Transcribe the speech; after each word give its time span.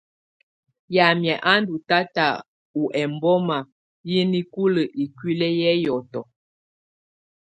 Yamɛ̀á 0.95 1.37
a 1.51 1.53
ndù 1.61 1.75
tata 1.89 2.25
ɔ 2.79 2.83
ɛmbɔma 3.01 3.57
yɛ 4.11 4.19
nikulǝ 4.31 4.81
ikuili 5.03 5.47
yɛ 5.61 5.71
hiɔtɔ. 5.79 6.21